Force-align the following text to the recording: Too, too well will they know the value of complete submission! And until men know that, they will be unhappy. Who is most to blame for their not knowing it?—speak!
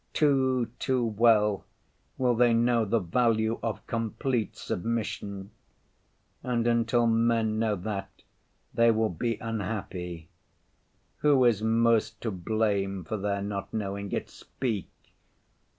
Too, 0.13 0.65
too 0.79 1.05
well 1.05 1.63
will 2.17 2.33
they 2.33 2.55
know 2.55 2.85
the 2.85 2.97
value 2.97 3.59
of 3.61 3.85
complete 3.85 4.55
submission! 4.57 5.51
And 6.41 6.65
until 6.65 7.05
men 7.05 7.59
know 7.59 7.75
that, 7.75 8.09
they 8.73 8.89
will 8.89 9.11
be 9.11 9.35
unhappy. 9.37 10.27
Who 11.17 11.45
is 11.45 11.61
most 11.61 12.19
to 12.21 12.31
blame 12.31 13.03
for 13.03 13.15
their 13.17 13.43
not 13.43 13.75
knowing 13.75 14.11
it?—speak! 14.11 14.89